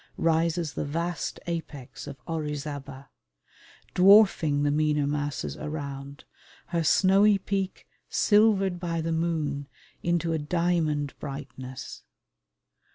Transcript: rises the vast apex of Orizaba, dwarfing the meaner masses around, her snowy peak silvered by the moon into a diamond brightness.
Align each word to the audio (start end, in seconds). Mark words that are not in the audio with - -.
rises 0.17 0.73
the 0.73 0.83
vast 0.83 1.39
apex 1.45 2.07
of 2.07 2.19
Orizaba, 2.27 3.09
dwarfing 3.93 4.63
the 4.63 4.71
meaner 4.71 5.05
masses 5.05 5.55
around, 5.57 6.23
her 6.69 6.83
snowy 6.83 7.37
peak 7.37 7.87
silvered 8.09 8.79
by 8.79 8.99
the 8.99 9.11
moon 9.11 9.67
into 10.01 10.33
a 10.33 10.39
diamond 10.39 11.13
brightness. 11.19 12.01